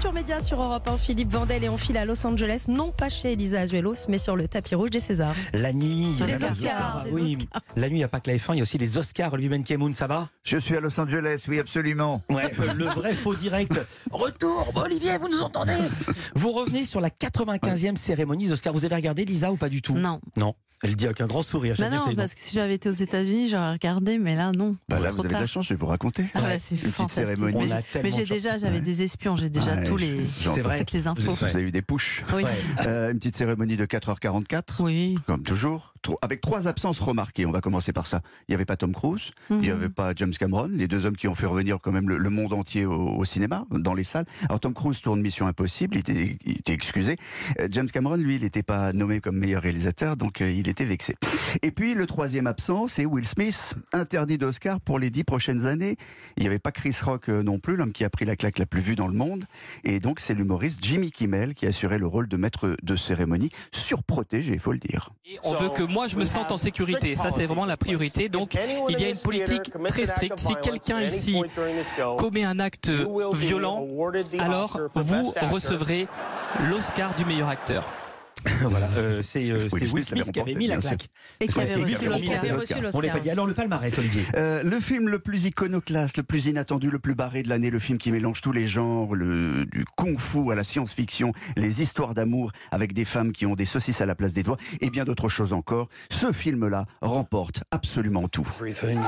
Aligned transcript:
Culture 0.00 0.14
Média 0.14 0.40
sur 0.40 0.62
Europe 0.62 0.88
1, 0.88 0.96
Philippe 0.96 1.30
Vandel 1.30 1.62
et 1.62 1.68
on 1.68 1.76
file 1.76 1.98
à 1.98 2.06
Los 2.06 2.26
Angeles, 2.26 2.64
non 2.68 2.90
pas 2.90 3.10
chez 3.10 3.32
Elisa 3.32 3.60
Azuelos, 3.60 4.06
mais 4.08 4.16
sur 4.16 4.34
le 4.34 4.48
tapis 4.48 4.74
rouge 4.74 4.88
des 4.88 4.98
Césars. 4.98 5.34
La 5.52 5.74
nuit, 5.74 6.14
il 6.14 6.18
y 6.18 6.22
a 6.22 6.26
Des 6.26 6.38
les 6.38 6.44
Oscars, 6.44 7.02
des 7.04 7.10
oui, 7.10 7.36
Oscars. 7.38 7.62
la 7.76 7.88
nuit, 7.90 7.96
il 7.96 7.98
n'y 7.98 8.04
a 8.04 8.08
pas 8.08 8.20
que 8.20 8.30
la 8.30 8.38
F1, 8.38 8.54
il 8.54 8.56
y 8.56 8.60
a 8.60 8.62
aussi 8.62 8.78
les 8.78 8.96
Oscars. 8.96 9.30
Olivier 9.34 9.50
Benkemoun, 9.50 9.92
ça 9.92 10.06
va? 10.06 10.30
Je 10.42 10.56
suis 10.56 10.74
à 10.74 10.80
Los 10.80 10.98
Angeles, 10.98 11.44
oui, 11.48 11.58
absolument. 11.58 12.22
Ouais, 12.30 12.50
le 12.78 12.86
vrai 12.86 13.12
faux 13.12 13.34
direct. 13.34 13.78
Retour, 14.10 14.70
bon, 14.74 14.80
Olivier, 14.84 15.18
vous 15.18 15.28
nous 15.28 15.42
entendez? 15.42 15.76
Vous 16.34 16.52
revenez 16.52 16.86
sur 16.86 17.02
la 17.02 17.10
95e 17.10 17.96
cérémonie 17.96 18.46
des 18.46 18.52
Oscars. 18.52 18.72
Vous 18.72 18.86
avez 18.86 18.94
regardé 18.94 19.26
Lisa 19.26 19.52
ou 19.52 19.56
pas 19.56 19.68
du 19.68 19.82
tout? 19.82 19.98
Non. 19.98 20.18
Non. 20.34 20.54
Elle 20.82 20.96
dit 20.96 21.04
avec 21.04 21.20
un 21.20 21.26
grand 21.26 21.42
sourire. 21.42 21.74
j'ai 21.74 21.82
Bah 21.82 21.90
non, 21.90 22.06
fait, 22.06 22.14
parce 22.16 22.34
que 22.34 22.40
si 22.40 22.54
j'avais 22.54 22.74
été 22.74 22.88
aux 22.88 22.92
États-Unis, 22.92 23.48
j'aurais 23.50 23.72
regardé, 23.72 24.18
mais 24.18 24.34
là, 24.34 24.50
non. 24.52 24.76
Bah 24.88 24.96
C'est 24.96 25.02
là, 25.04 25.08
trop 25.10 25.16
vous 25.16 25.20
avez 25.20 25.28
de 25.28 25.32
tard. 25.34 25.40
la 25.42 25.46
chance, 25.46 25.64
je 25.66 25.74
vais 25.74 25.78
vous 25.78 25.84
raconter. 25.86 26.24
Ah 26.34 26.40
bah, 26.40 26.58
c'est 26.58 26.74
Une 26.74 26.90
petite 26.90 27.10
cérémonie. 27.10 27.52
Mais 27.66 27.72
On 27.74 28.06
a 28.06 28.10
j'ai- 28.10 28.24
déjà, 28.24 28.56
j'avais 28.56 28.76
Ouais. 28.76 28.80
des 28.80 29.02
espions, 29.02 29.36
j'ai 29.36 29.50
déjà 29.50 29.74
Ouais, 29.74 29.84
tous 29.84 29.98
les, 29.98 30.14
vrai. 30.62 30.78
toutes 30.78 30.92
les 30.92 31.06
infos. 31.06 31.32
Vous 31.32 31.44
avez 31.44 31.64
eu 31.64 31.70
des 31.70 31.82
pushs. 31.82 32.24
Oui. 32.34 32.44
Ouais. 32.44 32.50
Euh, 32.86 33.12
une 33.12 33.18
petite 33.18 33.36
cérémonie 33.36 33.76
de 33.76 33.84
4h44, 33.84 34.80
Oui. 34.82 35.18
comme 35.26 35.42
toujours, 35.42 35.92
avec 36.22 36.40
trois 36.40 36.68
absences 36.68 37.00
remarquées. 37.00 37.46
On 37.46 37.52
va 37.52 37.60
commencer 37.60 37.92
par 37.92 38.06
ça. 38.06 38.22
Il 38.48 38.52
n'y 38.52 38.54
avait 38.54 38.64
pas 38.64 38.76
Tom 38.76 38.92
Cruise, 38.92 39.30
il 39.50 39.56
n'y 39.58 39.68
Mhm. 39.68 39.74
avait 39.76 39.88
pas 39.88 40.12
James 40.16 40.32
Cameron, 40.38 40.68
les 40.70 40.88
deux 40.88 41.06
hommes 41.06 41.16
qui 41.16 41.28
ont 41.28 41.34
fait 41.34 41.46
revenir 41.46 41.78
quand 41.80 41.92
même 41.92 42.08
le, 42.08 42.16
le 42.18 42.30
monde 42.30 42.52
entier 42.52 42.84
au, 42.86 42.92
au 43.16 43.24
cinéma, 43.24 43.64
dans 43.70 43.94
les 43.94 44.04
salles. 44.04 44.24
Alors 44.48 44.60
Tom 44.60 44.74
Cruise 44.74 45.00
tourne 45.00 45.20
Mission 45.20 45.46
Impossible, 45.46 45.96
il 45.96 46.00
était, 46.00 46.36
il 46.44 46.52
était 46.58 46.72
excusé. 46.72 47.16
Euh, 47.58 47.68
James 47.70 47.88
Cameron, 47.90 48.16
lui, 48.16 48.36
il 48.36 48.42
n'était 48.42 48.62
pas 48.62 48.92
nommé 48.92 49.20
comme 49.20 49.36
meilleur 49.38 49.62
réalisateur, 49.62 50.16
donc 50.16 50.40
euh, 50.40 50.50
il 50.50 50.68
était 50.68 50.84
vexé. 50.84 51.14
Et 51.62 51.70
puis 51.70 51.94
le 51.94 52.06
troisième 52.06 52.46
absent, 52.46 52.86
c'est 52.86 53.04
Will 53.06 53.26
Smith, 53.26 53.74
interdit 53.92 54.38
d'Oscar 54.38 54.80
pour 54.80 54.98
les 54.98 55.10
dix 55.10 55.24
prochaines 55.24 55.66
années. 55.66 55.96
Il 56.36 56.42
n'y 56.42 56.46
avait 56.48 56.58
pas 56.58 56.72
Chris 56.72 56.96
Rock 57.02 57.28
euh, 57.28 57.42
non 57.42 57.58
plus, 57.58 57.76
l'homme 57.76 57.92
qui 57.92 58.04
a 58.04 58.10
pris 58.10 58.24
la 58.24 58.36
claque 58.36 58.58
la 58.58 58.66
plus 58.66 58.80
vue 58.80 58.96
dans 58.96 59.08
le 59.08 59.14
monde. 59.14 59.44
Et 59.84 60.00
donc 60.00 60.20
c'est 60.20 60.34
l'humoriste 60.34 60.80
Jimmy 60.82 61.10
Kimmel 61.10 61.54
qui 61.54 61.66
assurait 61.66 61.98
le 61.98 62.06
rôle 62.06 62.28
de 62.28 62.36
maître 62.36 62.76
de 62.82 62.96
cérémonie, 62.96 63.50
surprotégé, 63.72 64.54
il 64.54 64.60
faut 64.60 64.72
le 64.72 64.78
dire. 64.78 65.10
Et 65.26 65.38
on 65.44 65.54
veut 65.54 65.70
que 65.70 65.82
moi 65.82 65.99
je 66.08 66.16
me 66.16 66.24
sente 66.24 66.52
en 66.52 66.58
sécurité. 66.58 67.16
Ça 67.16 67.30
c'est 67.34 67.46
vraiment 67.46 67.66
la 67.66 67.76
priorité. 67.76 68.28
Donc 68.28 68.56
il 68.88 69.00
y 69.00 69.04
a 69.04 69.08
une 69.08 69.18
politique 69.18 69.72
très 69.88 70.06
stricte. 70.06 70.38
Si 70.38 70.54
quelqu'un 70.62 71.00
ici 71.02 71.40
commet 72.18 72.44
un 72.44 72.58
acte 72.58 72.90
violent, 73.32 73.86
alors 74.38 74.78
vous 74.94 75.32
recevrez 75.50 76.06
l'Oscar 76.68 77.14
du 77.16 77.24
meilleur 77.24 77.48
acteur. 77.48 77.84
voilà, 78.62 78.88
euh, 78.96 79.20
c'est 79.22 79.50
euh, 79.50 79.68
Will 79.72 80.04
Smith 80.04 80.32
qui 80.32 80.40
avait 80.40 80.54
mis 80.54 80.66
la 80.66 80.78
claque. 80.78 81.08
Et 81.40 81.46
qui 81.46 81.60
avait 81.60 81.74
reçu 81.74 82.08
l'Oscar. 82.08 82.94
On 82.94 83.00
l'a 83.00 83.10
pas 83.10 83.20
dit. 83.20 83.30
Alors 83.30 83.46
le 83.46 83.54
palmarès, 83.54 83.96
Olivier? 83.98 84.24
Euh, 84.36 84.62
le 84.62 84.80
film 84.80 85.08
le 85.08 85.18
plus 85.18 85.44
iconoclaste, 85.46 86.16
le 86.16 86.22
plus 86.22 86.46
inattendu, 86.46 86.90
le 86.90 86.98
plus 86.98 87.14
barré 87.14 87.42
de 87.42 87.48
l'année, 87.48 87.70
le 87.70 87.78
film 87.78 87.98
qui 87.98 88.12
mélange 88.12 88.40
tous 88.40 88.52
les 88.52 88.66
genres, 88.66 89.14
le, 89.14 89.66
du 89.66 89.84
kung-fu 89.96 90.50
à 90.50 90.54
la 90.54 90.64
science-fiction, 90.64 91.32
les 91.56 91.82
histoires 91.82 92.14
d'amour 92.14 92.52
avec 92.70 92.92
des 92.92 93.04
femmes 93.04 93.32
qui 93.32 93.46
ont 93.46 93.54
des 93.54 93.64
saucisses 93.66 94.00
à 94.00 94.06
la 94.06 94.14
place 94.14 94.32
des 94.32 94.42
doigts 94.42 94.58
et 94.80 94.90
bien 94.90 95.04
d'autres 95.04 95.28
choses 95.28 95.52
encore. 95.52 95.88
Ce 96.10 96.32
film-là 96.32 96.86
remporte 97.02 97.62
absolument 97.70 98.28
tout. 98.28 98.46
Everything, 98.58 98.98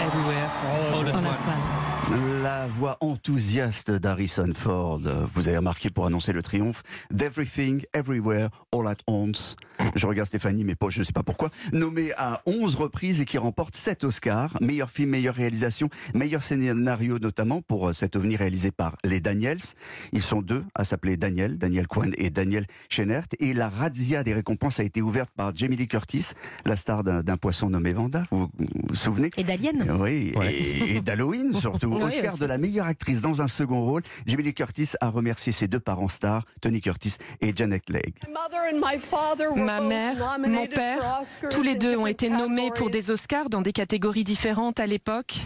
everywhere, 0.00 0.50
all 0.92 1.06
at 1.06 1.08
All 1.08 1.08
at 1.08 1.14
once. 1.14 1.40
once. 1.46 2.42
La 2.42 2.66
voix 2.66 2.96
enthousiaste 3.00 3.90
d'Harrison 3.90 4.52
Ford, 4.54 5.00
vous 5.32 5.48
avez 5.48 5.58
remarqué 5.58 5.90
pour 5.90 6.06
annoncer 6.06 6.32
le 6.32 6.42
triomphe 6.42 6.82
d'Everything, 7.10 7.77
Everywhere, 7.94 8.48
All 8.72 8.86
at 8.86 8.96
Once. 9.06 9.56
Je 9.94 10.06
regarde 10.06 10.28
Stéphanie, 10.28 10.64
mais 10.64 10.74
pas, 10.74 10.88
je 10.90 11.00
ne 11.00 11.04
sais 11.04 11.12
pas 11.12 11.22
pourquoi. 11.22 11.50
Nommé 11.72 12.12
à 12.16 12.42
11 12.46 12.74
reprises 12.76 13.20
et 13.20 13.24
qui 13.24 13.38
remporte 13.38 13.76
7 13.76 14.04
Oscars. 14.04 14.56
Meilleur 14.60 14.90
film, 14.90 15.10
meilleure 15.10 15.34
réalisation, 15.34 15.88
meilleur 16.14 16.42
scénario 16.42 17.18
notamment 17.18 17.62
pour 17.62 17.88
euh, 17.88 17.92
cet 17.92 18.16
ovni 18.16 18.36
réalisé 18.36 18.70
par 18.70 18.96
les 19.04 19.20
Daniels. 19.20 19.58
Ils 20.12 20.22
sont 20.22 20.42
deux 20.42 20.64
à 20.74 20.84
s'appeler 20.84 21.16
Daniel, 21.16 21.58
Daniel 21.58 21.86
Kwan 21.86 22.12
et 22.18 22.30
Daniel 22.30 22.66
Schenert. 22.88 23.26
Et 23.38 23.54
la 23.54 23.68
razzia 23.68 24.22
des 24.24 24.34
récompenses 24.34 24.80
a 24.80 24.84
été 24.84 25.00
ouverte 25.02 25.30
par 25.36 25.54
Jamie 25.54 25.76
Lee 25.76 25.88
Curtis, 25.88 26.28
la 26.66 26.76
star 26.76 27.04
d'un 27.04 27.36
poisson 27.36 27.70
nommé 27.70 27.92
Vanda. 27.92 28.24
Vous 28.30 28.48
vous, 28.58 28.94
souvenez? 28.94 29.30
Et 29.36 29.44
d'Alien. 29.44 29.88
oui, 30.00 30.32
Ouais. 30.36 30.52
et, 30.54 30.96
et 30.96 31.00
d'Halloween 31.00 31.52
surtout. 31.52 31.88
Oui, 31.98 32.02
Oscar 32.04 32.32
aussi. 32.32 32.40
de 32.40 32.46
la 32.46 32.58
meilleure 32.58 32.86
actrice 32.86 33.20
dans 33.20 33.42
un 33.42 33.48
second 33.48 33.84
rôle. 33.84 34.02
Jamie 34.26 34.42
Lee 34.42 34.54
Curtis 34.54 34.90
a 35.00 35.08
remercié 35.08 35.52
ses 35.52 35.68
deux 35.68 35.80
parents 35.80 36.08
stars, 36.08 36.44
Tony 36.60 36.80
Curtis 36.80 37.16
et 37.40 37.52
Janet 37.68 37.90
Leigh. 37.90 38.14
Ma 39.56 39.80
mère, 39.80 40.38
mon 40.38 40.66
père, 40.66 41.22
tous 41.50 41.62
les 41.62 41.74
deux 41.74 41.96
ont 41.96 42.06
été 42.06 42.30
nommés 42.30 42.70
pour 42.74 42.90
des 42.90 43.10
Oscars 43.10 43.50
dans 43.50 43.60
des 43.60 43.72
catégories 43.72 44.24
différentes 44.24 44.80
à 44.80 44.86
l'époque. 44.86 45.36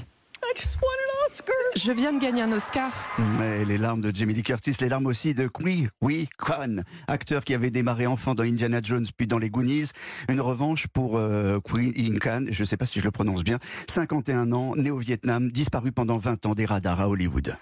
Je 1.77 1.93
viens 1.93 2.13
de 2.13 2.21
gagner 2.21 2.43
un 2.43 2.53
Oscar. 2.53 2.93
Mais 3.39 3.65
les 3.65 3.79
larmes 3.79 4.01
de 4.01 4.15
Jamie 4.15 4.35
Lee 4.35 4.43
Curtis, 4.43 4.75
les 4.81 4.89
larmes 4.89 5.07
aussi 5.07 5.35
de 5.35 5.47
Kui 5.47 5.89
Hui 6.03 6.29
Kwan, 6.39 6.85
acteur 7.09 7.45
qui 7.45 7.55
avait 7.55 7.71
démarré 7.71 8.07
enfant 8.07 8.35
dans 8.35 8.43
Indiana 8.43 8.81
Jones 8.83 9.07
puis 9.17 9.27
dans 9.27 9.39
les 9.39 9.51
Goonies. 9.51 9.89
Une 10.29 10.41
revanche 10.41 10.87
pour 10.89 11.17
euh, 11.17 11.59
Kui 11.61 11.93
Hui 11.97 12.19
Kwan, 12.19 12.49
je 12.51 12.63
ne 12.63 12.67
sais 12.67 12.77
pas 12.77 12.87
si 12.87 13.01
je 13.01 13.05
le 13.05 13.11
prononce 13.11 13.43
bien, 13.43 13.59
51 13.89 14.53
ans, 14.53 14.77
né 14.77 14.91
au 14.91 14.99
Vietnam, 14.99 15.51
disparu 15.51 15.93
pendant 15.93 16.19
20 16.19 16.47
ans 16.47 16.55
des 16.55 16.67
radars 16.67 17.01
à 17.01 17.09
Hollywood. 17.09 17.57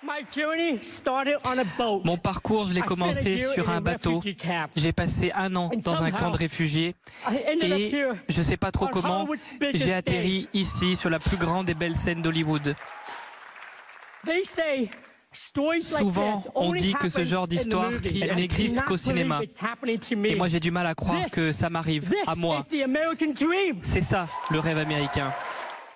Mon 2.04 2.16
parcours, 2.16 2.66
je 2.66 2.74
l'ai 2.74 2.82
commencé 2.82 3.38
sur 3.54 3.70
un 3.70 3.80
bateau. 3.80 4.20
J'ai 4.76 4.92
passé 4.92 5.30
un 5.34 5.54
an 5.56 5.70
dans 5.82 6.02
un 6.02 6.10
camp 6.10 6.30
de 6.30 6.36
réfugiés 6.36 6.94
et 7.62 8.04
je 8.28 8.42
sais 8.42 8.56
pas 8.56 8.70
trop 8.70 8.88
comment 8.88 9.26
j'ai 9.74 9.92
atterri 9.94 10.48
ici 10.52 10.96
sur 10.96 11.10
la 11.10 11.18
plus 11.18 11.36
grande 11.36 11.70
et 11.70 11.74
belle 11.74 11.96
scène 11.96 12.22
d'Hollywood. 12.22 12.74
Souvent, 15.80 16.42
on 16.56 16.72
dit 16.72 16.92
que 16.94 17.08
ce 17.08 17.24
genre 17.24 17.46
d'histoire, 17.46 17.90
n'existe 18.36 18.80
qu'au 18.82 18.96
cinéma. 18.96 19.40
Et 20.24 20.34
moi 20.34 20.48
j'ai 20.48 20.60
du 20.60 20.70
mal 20.72 20.86
à 20.86 20.94
croire 20.94 21.24
que 21.32 21.52
ça 21.52 21.70
m'arrive 21.70 22.12
à 22.26 22.34
moi. 22.34 22.60
C'est 23.82 24.00
ça 24.00 24.28
le 24.50 24.58
rêve 24.58 24.78
américain. 24.78 25.32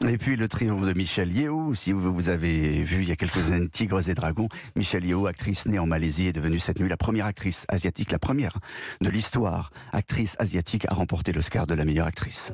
Et 0.09 0.19
puis 0.19 0.37
le 0.37 0.49
triomphe 0.49 0.85
de 0.85 0.93
Michelle 0.93 1.37
Yeoh, 1.37 1.75
si 1.75 1.93
vous, 1.93 2.13
vous 2.13 2.29
avez 2.29 2.83
vu 2.83 3.03
il 3.03 3.09
y 3.09 3.13
a 3.13 3.17
quelques 3.17 3.51
années 3.51 3.69
Tigres 3.69 4.09
et 4.09 4.15
Dragons, 4.15 4.49
Michelle 4.77 5.05
Yeoh, 5.05 5.27
actrice 5.27 5.67
née 5.67 5.79
en 5.79 5.87
Malaisie, 5.87 6.27
est 6.27 6.33
devenue 6.33 6.59
cette 6.59 6.79
nuit 6.79 6.89
la 6.89 6.97
première 6.97 7.27
actrice 7.27 7.65
asiatique, 7.69 8.13
la 8.13 8.19
première 8.19 8.59
de 9.01 9.09
l'histoire, 9.09 9.71
actrice 9.93 10.37
asiatique 10.39 10.87
à 10.91 10.95
remporter 10.95 11.33
l'Oscar 11.33 11.67
de 11.67 11.75
la 11.75 11.85
meilleure 11.85 12.07
actrice. 12.07 12.53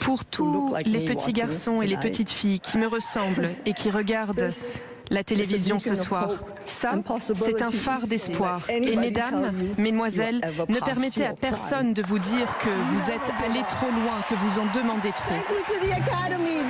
Pour 0.00 0.24
tous 0.24 0.74
les 0.84 1.04
petits 1.04 1.32
garçons 1.32 1.82
et 1.82 1.86
les 1.86 1.96
petites 1.98 2.30
filles 2.30 2.60
qui 2.60 2.78
me 2.78 2.86
ressemblent 2.86 3.50
et 3.64 3.72
qui 3.72 3.90
regardent 3.90 4.50
la 5.10 5.24
télévision 5.24 5.78
ce 5.78 5.94
soir, 5.94 6.30
ça, 6.64 6.92
c'est 7.34 7.62
un 7.62 7.70
phare 7.70 8.06
d'espoir. 8.06 8.60
Et 8.68 8.96
mesdames, 8.96 9.52
mesdemoiselles, 9.78 10.40
ne 10.68 10.78
permettez 10.80 11.26
à 11.26 11.34
personne 11.34 11.92
de 11.94 12.02
vous 12.02 12.18
dire 12.18 12.46
que 12.58 12.68
vous 12.68 13.10
êtes 13.10 13.30
allés 13.44 13.64
trop 13.68 13.90
loin, 13.90 14.22
que 14.28 14.34
vous 14.34 14.58
en 14.60 14.66
demandez 14.74 15.10
trop. 15.10 15.34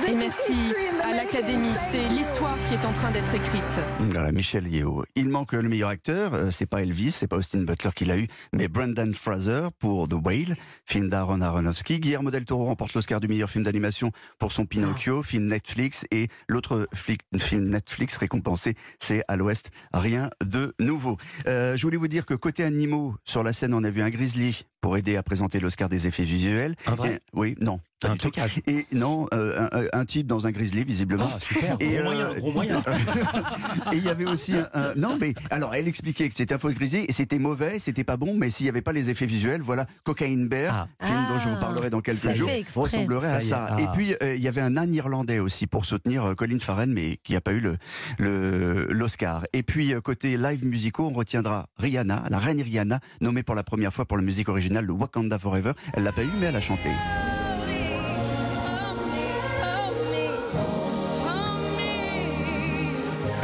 Et 0.07 0.15
merci 0.15 0.73
à 1.07 1.13
l'Académie, 1.13 1.73
c'est 1.91 2.07
l'histoire 2.09 2.57
qui 2.67 2.73
est 2.73 2.85
en 2.85 2.91
train 2.93 3.11
d'être 3.11 3.33
écrite. 3.33 3.63
Voilà, 3.99 4.31
Michelle 4.31 4.67
Yeoh. 4.67 5.03
Il 5.15 5.29
manque 5.29 5.53
le 5.53 5.67
meilleur 5.69 5.89
acteur, 5.89 6.33
euh, 6.33 6.51
c'est 6.51 6.65
pas 6.65 6.81
Elvis, 6.81 7.11
c'est 7.11 7.27
pas 7.27 7.37
Austin 7.37 7.63
Butler 7.63 7.91
qui 7.95 8.05
l'a 8.05 8.17
eu, 8.17 8.27
mais 8.53 8.67
Brendan 8.67 9.13
Fraser 9.13 9.67
pour 9.79 10.07
The 10.07 10.13
Whale, 10.13 10.55
film 10.85 11.09
d'Aaron 11.09 11.41
Aronofsky. 11.41 11.99
Guillermo 11.99 12.31
del 12.31 12.45
Toro 12.45 12.65
remporte 12.65 12.93
l'Oscar 12.95 13.19
du 13.19 13.27
meilleur 13.27 13.49
film 13.49 13.63
d'animation 13.63 14.11
pour 14.39 14.51
son 14.51 14.65
Pinocchio, 14.65 15.21
film 15.23 15.45
Netflix, 15.45 16.05
et 16.11 16.27
l'autre 16.47 16.87
film 16.93 17.69
Netflix 17.69 18.17
récompensé, 18.17 18.75
c'est 18.99 19.23
À 19.27 19.35
l'Ouest, 19.35 19.69
rien 19.93 20.29
de 20.43 20.73
nouveau. 20.79 21.17
Euh, 21.47 21.77
je 21.77 21.81
voulais 21.83 21.97
vous 21.97 22.07
dire 22.07 22.25
que 22.25 22.33
côté 22.33 22.63
animaux, 22.63 23.15
sur 23.25 23.43
la 23.43 23.53
scène, 23.53 23.73
on 23.73 23.83
a 23.83 23.89
vu 23.89 24.01
un 24.01 24.09
grizzly 24.09 24.65
pour 24.81 24.97
aider 24.97 25.15
à 25.17 25.23
présenter 25.23 25.59
l'Oscar 25.59 25.89
des 25.89 26.07
effets 26.07 26.23
visuels. 26.23 26.75
Un 26.87 26.95
vrai? 26.95 27.13
Et- 27.15 27.19
oui, 27.33 27.55
non. 27.59 27.79
Pas 28.05 28.11
Un 28.11 28.13
du 28.13 28.17
tout. 28.19 28.29
trucage. 28.29 28.61
Et 28.67 28.85
non, 28.93 29.25
euh, 29.33 29.67
un, 29.71 29.99
un 29.99 30.05
type 30.05 30.27
dans 30.27 30.47
un 30.47 30.51
grizzly, 30.51 30.83
visiblement. 30.83 31.29
Ah, 31.35 31.39
super. 31.39 31.77
Et, 31.79 31.87
gros 31.87 31.97
euh, 31.99 32.03
moyen, 32.03 32.33
gros 32.37 32.51
moyen. 32.51 32.83
Et 33.93 33.97
il 33.97 34.03
y 34.03 34.09
avait 34.09 34.25
aussi 34.25 34.53
un, 34.53 34.67
un- 34.73 34.93
non 34.95 35.17
mais 35.19 35.33
alors 35.49 35.73
elle 35.75 35.87
expliquait 35.87 36.29
que 36.29 36.35
c'était 36.35 36.53
un 36.55 36.59
faux 36.59 36.69
et 36.69 37.11
c'était 37.11 37.39
mauvais, 37.39 37.79
c'était 37.79 38.03
pas 38.03 38.17
bon, 38.17 38.33
mais 38.35 38.49
s'il 38.49 38.65
n'y 38.65 38.69
avait 38.69 38.81
pas 38.81 38.91
les 38.93 39.09
effets 39.09 39.25
visuels, 39.25 39.61
voilà, 39.61 39.85
Cocaine 40.03 40.47
Bear, 40.47 40.87
Ah. 40.99 41.05
film 41.05 41.25
dont 41.29 41.39
je 41.39 41.47
vous 41.49 41.55
Ah, 41.57 41.59
parlerai 41.59 41.89
dans 41.89 41.99
ça 41.99 42.03
quelques 42.03 42.33
jours, 42.35 42.49
ressemblerait 42.75 43.29
Ça 43.29 43.35
à 43.37 43.41
ça. 43.41 43.67
ah. 43.71 43.81
Et 43.81 43.87
puis 43.93 44.13
euh, 44.21 44.35
il 44.35 44.41
y 44.43 44.47
avait 44.47 44.61
un 44.61 44.77
âne 44.77 44.93
irlandais 44.93 45.39
aussi 45.39 45.67
pour 45.67 45.85
soutenir 45.85 46.23
euh, 46.25 46.33
Colin 46.35 46.59
Farrell, 46.59 46.89
mais 46.89 47.17
qui 47.23 47.33
n'a 47.33 47.41
pas 47.41 47.53
eu 47.53 47.59
le 47.59 47.77
le- 48.19 48.87
l'Oscar. 48.91 49.43
Et 49.53 49.63
puis 49.63 49.93
euh, 49.93 50.01
côté 50.01 50.37
live 50.37 50.65
musicaux, 50.65 51.09
on 51.11 51.13
retiendra 51.17 51.67
Rihanna, 51.77 52.23
la 52.29 52.39
reine 52.39 52.61
Rihanna, 52.61 52.99
nommée 53.21 53.43
pour 53.43 53.55
la 53.55 53.63
première 53.63 53.93
fois 53.93 54.05
pour 54.05 54.17
la 54.17 54.23
musique 54.23 54.49
originale 54.49 54.87
de 54.87 54.91
Wakanda 54.91 55.39
Forever. 55.39 55.71
Elle 55.93 56.03
l'a 56.03 56.11
pas 56.11 56.23
eu, 56.23 56.29
mais 56.39 56.47
elle 56.47 56.55
a 56.55 56.61
chanté. 56.61 56.89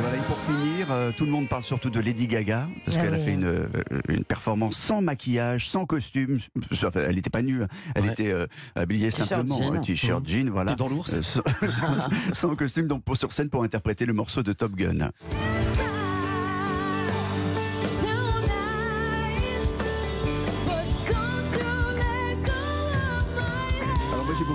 Voilà, 0.01 0.17
et 0.17 0.21
pour 0.27 0.37
finir, 0.39 0.91
euh, 0.91 1.11
tout 1.15 1.25
le 1.25 1.31
monde 1.31 1.47
parle 1.47 1.63
surtout 1.63 1.89
de 1.89 1.99
Lady 1.99 2.27
Gaga, 2.27 2.67
parce 2.85 2.97
Ah 2.97 3.03
qu'elle 3.03 3.13
a 3.13 3.19
fait 3.19 3.33
une, 3.33 3.45
euh, 3.45 3.67
une 4.09 4.23
performance 4.23 4.75
sans 4.77 5.01
maquillage, 5.01 5.69
sans 5.69 5.85
costume. 5.85 6.39
Enfin, 6.71 6.89
elle 7.07 7.15
n'était 7.15 7.29
pas 7.29 7.41
nue, 7.41 7.63
hein. 7.63 7.67
elle 7.95 8.03
Ouais. 8.05 8.09
était 8.11 8.33
euh, 8.33 8.45
habillée 8.75 9.09
T-shirt 9.09 9.29
simplement, 9.29 9.57
jean. 9.57 9.73
un 9.75 9.81
t-shirt 9.81 10.27
jean, 10.27 10.49
voilà. 10.49 10.71
T'es 10.71 10.77
dans 10.77 10.89
l'ours 10.89 11.13
Euh, 11.13 11.21
sans, 11.21 11.41
sans- 11.69 12.09
sans 12.33 12.55
costume, 12.55 12.87
donc 12.87 13.03
pour, 13.03 13.15
sur 13.17 13.31
scène 13.31 13.49
pour 13.49 13.63
interpréter 13.63 14.05
le 14.05 14.13
morceau 14.13 14.43
de 14.43 14.53
Top 14.53 14.73
Gun. 14.75 15.09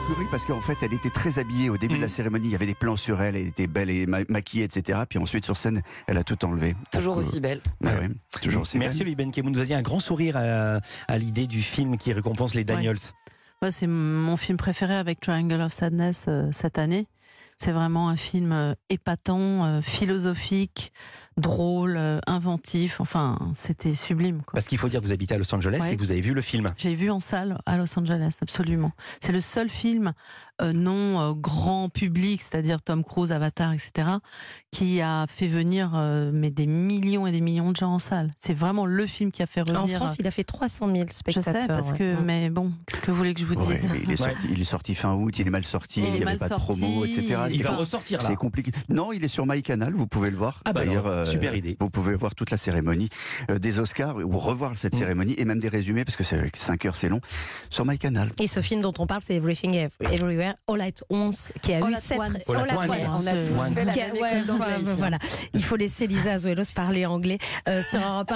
Pleuré 0.07 0.25
parce 0.31 0.45
qu'en 0.45 0.61
fait, 0.61 0.77
elle 0.83 0.93
était 0.95 1.11
très 1.11 1.39
habillée 1.39 1.71
au 1.71 1.77
début 1.77 1.97
de 1.97 2.03
la 2.03 2.09
cérémonie. 2.09 2.49
Il 2.49 2.53
y 2.53 2.55
avait 2.55 2.67
des 2.67 2.75
plans 2.75 2.97
sur 2.97 3.21
elle, 3.23 3.37
elle 3.37 3.47
était 3.47 3.67
belle 3.67 3.91
et 3.91 4.07
ma- 4.07 4.25
maquillée, 4.29 4.65
etc. 4.65 5.01
Puis 5.09 5.19
ensuite, 5.19 5.45
sur 5.45 5.57
scène, 5.57 5.83
elle 6.07 6.19
a 6.19 6.25
tout 6.25 6.45
enlevé. 6.45 6.75
Toujours 6.93 7.15
Donc, 7.17 7.25
euh, 7.25 7.27
aussi 7.29 7.41
belle. 7.41 7.61
ouais, 7.83 8.09
toujours 8.43 8.63
aussi 8.63 8.79
Merci 8.79 8.99
belle. 9.01 9.07
Louis 9.09 9.15
Benke. 9.17 9.39
Vous 9.43 9.51
nous 9.51 9.59
aviez 9.59 9.75
un 9.75 9.83
grand 9.83 10.01
sourire 10.01 10.37
à, 10.37 10.81
à 11.09 11.19
l'idée 11.19 11.47
du 11.47 11.63
film 11.63 11.97
qui 11.97 12.13
récompense 12.13 12.55
les 12.55 12.65
Daniels. 12.65 12.97
C'est 13.71 13.87
mon 13.87 14.37
film 14.37 14.59
préféré 14.59 14.95
avec 14.95 15.19
Triangle 15.21 15.61
of 15.61 15.73
Sadness 15.73 16.27
euh, 16.29 16.49
cette 16.53 16.79
année. 16.79 17.09
C'est 17.57 17.73
vraiment 17.73 18.09
un 18.11 18.17
film 18.17 18.53
euh, 18.53 18.75
épatant, 18.91 19.65
euh, 19.65 19.81
philosophique, 19.81 20.93
drôle, 21.37 21.97
euh, 21.97 22.19
inventif. 22.27 23.01
Enfin, 23.01 23.39
c'était 23.53 23.95
sublime. 23.95 24.39
Quoi. 24.39 24.55
Parce 24.55 24.67
qu'il 24.67 24.79
faut 24.79 24.89
dire 24.89 25.01
que 25.01 25.07
vous 25.07 25.13
habitez 25.13 25.35
à 25.35 25.39
Los 25.39 25.55
Angeles 25.55 25.81
Ouais. 25.83 25.93
et 25.93 25.97
que 25.97 26.01
vous 26.01 26.11
avez 26.13 26.21
vu 26.21 26.35
le 26.35 26.43
film. 26.43 26.67
J'ai 26.77 26.95
vu 26.95 27.11
en 27.11 27.21
salle 27.21 27.59
à 27.67 27.77
Los 27.77 27.99
Angeles, 27.99 28.39
absolument. 28.41 28.93
C'est 29.21 29.33
le 29.33 29.41
seul 29.41 29.69
film 29.69 30.13
euh, 30.63 30.73
non 30.73 31.21
euh, 31.21 31.33
grand 31.35 31.91
public, 31.91 32.41
c'est-à-dire 32.41 32.81
Tom 32.81 33.05
Cruise, 33.05 33.31
Avatar, 33.31 33.75
etc., 33.75 34.09
qui 34.71 35.03
a 35.03 35.27
fait 35.29 35.49
venir 35.49 35.93
euh, 35.95 36.31
mais 36.33 36.51
des 36.51 36.67
millions 36.67 37.27
et 37.27 37.33
des 37.33 37.43
millions 37.43 37.71
de 37.73 37.77
gens 37.77 37.93
en 37.93 37.99
salle. 37.99 38.31
C'est 38.39 38.55
vraiment 38.55 38.87
le 38.87 39.07
film 39.07 39.31
qui 39.33 39.43
a 39.43 39.47
fait 39.47 39.61
En 39.61 39.83
revenir. 39.83 39.99
France, 39.99 40.17
il 40.19 40.27
a 40.27 40.31
fait 40.31 40.45
300 40.45 40.89
000 40.89 41.05
je 41.09 41.15
spectateurs. 41.15 41.61
sais 41.63 41.69
parce 41.69 41.91
ouais. 41.93 41.99
que, 41.99 42.17
mais 42.23 42.49
bon, 42.49 42.73
qu'est-ce 42.87 43.03
que 43.03 43.11
vous 43.11 43.17
voulez 43.19 43.35
que 43.35 43.41
je 43.41 43.47
vous 43.47 43.55
dise 43.55 43.87
il, 44.03 44.11
est 44.11 44.17
sorti, 44.17 44.47
il 44.51 44.61
est 44.61 44.65
sorti 44.65 44.95
fin 44.95 45.13
août, 45.15 45.39
il 45.39 45.47
est 45.47 45.51
mal 45.51 45.65
sorti, 45.65 46.01
Il 46.01 46.05
n'y 46.15 46.23
avait 46.23 46.39
pas 46.39 46.49
de 46.49 46.55
promo, 46.55 47.05
etc. 47.05 47.37
Il 47.51 47.57
C'est 47.59 47.63
va 47.63 47.71
pas- 47.71 47.77
ressortir 47.77 48.21
là. 48.23 48.27
C'est 48.27 48.37
compliqué. 48.37 48.73
Non, 48.89 49.13
il 49.13 49.23
est 49.25 49.29
sur 49.29 49.47
MyCanal, 49.47 49.93
vous 49.93 50.07
pouvez 50.07 50.31
le 50.31 50.39
voir. 50.39 50.63
Ah 50.65 50.73
bah 50.73 50.87
D'ailleurs, 50.87 51.07
alors, 51.07 51.26
super 51.31 51.55
idée. 51.55 51.77
Vous 51.81 51.91
pouvez 51.91 52.15
voir 52.15 52.35
toute 52.35 52.51
la 52.51 52.57
cérémonie 52.57 53.09
euh, 53.51 53.59
des 53.59 53.79
Oscars 53.81 54.17
ou 54.17 54.39
revoir 54.39 54.73
cette 54.77 54.95
Mm. 54.95 54.99
cérémonie 54.99 55.35
et 55.39 55.45
même 55.45 55.61
des 55.61 55.69
résumés 55.69 56.05
parce 56.05 56.17
que 56.17 56.25
c'est 56.25 56.41
5 56.57 56.85
heures, 56.87 56.97
c'est 56.97 57.09
long 57.09 57.21
sur 57.71 57.85
MyCanal. 57.85 58.31
Et 58.41 58.47
ce 58.47 58.61
film 58.61 58.81
dont 58.83 58.95
on 58.99 59.07
parle, 59.07 59.23
c'est 59.23 59.35
Everything 59.35 59.75
Ev- 59.75 59.91
Everywhere 60.01 60.55
All 60.69 60.81
at 60.81 60.91
Once, 61.11 61.53
qui 61.63 61.73
a 61.73 61.85
All 61.85 61.91
eu 61.93 61.95
at 61.95 62.01
7 62.01 62.19
once. 62.19 62.27
All 62.49 62.57
at 62.57 62.77
once. 62.77 63.01
On 63.09 63.27
a 63.27 63.33
tous 63.45 63.75
fait 63.75 63.85
la 63.85 64.21
ouais, 64.21 64.43
enfin, 64.51 64.79
voilà. 64.99 65.19
Il 65.55 65.63
faut 65.63 65.77
laisser 65.77 66.07
Lisa 66.07 66.33
Azuelos 66.35 66.65
parler 66.75 67.07
anglais 67.07 67.39
euh, 67.69 67.83
sur 67.83 67.99
Europe 68.01 68.31
1. 68.31 68.35